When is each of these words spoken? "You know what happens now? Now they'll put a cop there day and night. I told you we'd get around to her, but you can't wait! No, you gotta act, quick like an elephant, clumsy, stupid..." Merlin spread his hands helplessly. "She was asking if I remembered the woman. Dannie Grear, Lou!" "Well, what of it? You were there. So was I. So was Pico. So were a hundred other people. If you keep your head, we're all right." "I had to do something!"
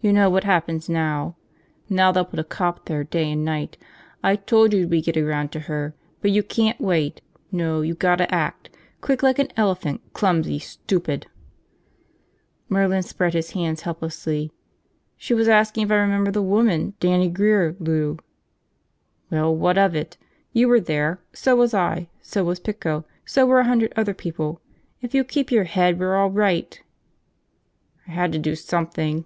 "You 0.00 0.12
know 0.12 0.28
what 0.28 0.44
happens 0.44 0.90
now? 0.90 1.36
Now 1.88 2.12
they'll 2.12 2.26
put 2.26 2.38
a 2.38 2.44
cop 2.44 2.84
there 2.84 3.04
day 3.04 3.30
and 3.32 3.42
night. 3.42 3.78
I 4.22 4.36
told 4.36 4.74
you 4.74 4.86
we'd 4.86 5.06
get 5.06 5.16
around 5.16 5.50
to 5.52 5.60
her, 5.60 5.94
but 6.20 6.30
you 6.30 6.42
can't 6.42 6.78
wait! 6.78 7.22
No, 7.50 7.80
you 7.80 7.94
gotta 7.94 8.30
act, 8.30 8.68
quick 9.00 9.22
like 9.22 9.38
an 9.38 9.48
elephant, 9.56 10.02
clumsy, 10.12 10.58
stupid..." 10.58 11.26
Merlin 12.68 13.02
spread 13.02 13.32
his 13.32 13.52
hands 13.52 13.80
helplessly. 13.80 14.52
"She 15.16 15.32
was 15.32 15.48
asking 15.48 15.84
if 15.84 15.90
I 15.90 15.94
remembered 15.94 16.34
the 16.34 16.42
woman. 16.42 16.92
Dannie 17.00 17.30
Grear, 17.30 17.74
Lou!" 17.80 18.18
"Well, 19.30 19.56
what 19.56 19.78
of 19.78 19.94
it? 19.94 20.18
You 20.52 20.68
were 20.68 20.80
there. 20.80 21.18
So 21.32 21.56
was 21.56 21.72
I. 21.72 22.10
So 22.20 22.44
was 22.44 22.60
Pico. 22.60 23.06
So 23.24 23.46
were 23.46 23.60
a 23.60 23.64
hundred 23.64 23.94
other 23.96 24.12
people. 24.12 24.60
If 25.00 25.14
you 25.14 25.24
keep 25.24 25.50
your 25.50 25.64
head, 25.64 25.98
we're 25.98 26.16
all 26.16 26.30
right." 26.30 26.78
"I 28.06 28.10
had 28.10 28.32
to 28.32 28.38
do 28.38 28.54
something!" 28.54 29.24